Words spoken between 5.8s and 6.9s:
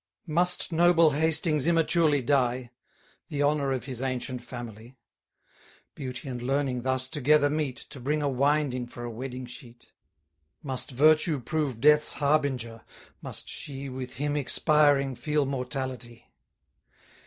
Beauty and learning